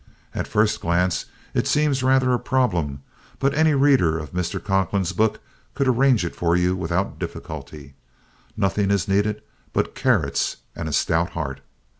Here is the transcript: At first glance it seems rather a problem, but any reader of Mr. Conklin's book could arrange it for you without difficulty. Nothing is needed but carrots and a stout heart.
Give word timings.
At 0.33 0.47
first 0.47 0.81
glance 0.81 1.25
it 1.53 1.67
seems 1.67 2.01
rather 2.01 2.33
a 2.33 2.39
problem, 2.39 3.03
but 3.37 3.53
any 3.53 3.75
reader 3.75 4.17
of 4.17 4.31
Mr. 4.33 4.57
Conklin's 4.59 5.13
book 5.13 5.39
could 5.75 5.87
arrange 5.87 6.25
it 6.25 6.35
for 6.35 6.55
you 6.55 6.75
without 6.75 7.19
difficulty. 7.19 7.93
Nothing 8.57 8.89
is 8.89 9.07
needed 9.07 9.43
but 9.73 9.93
carrots 9.93 10.57
and 10.75 10.89
a 10.89 10.91
stout 10.91 11.33
heart. 11.33 11.61